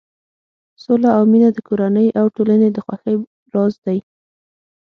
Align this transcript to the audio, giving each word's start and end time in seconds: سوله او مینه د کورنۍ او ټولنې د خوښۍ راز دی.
سوله 0.83 1.09
او 1.17 1.23
مینه 1.31 1.49
د 1.53 1.59
کورنۍ 1.67 2.07
او 2.19 2.25
ټولنې 2.35 2.67
د 2.71 2.77
خوښۍ 2.85 3.15
راز 3.53 3.73
دی. 3.85 3.99